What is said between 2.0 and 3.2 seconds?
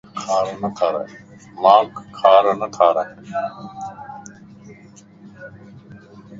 کار نه ڄارائي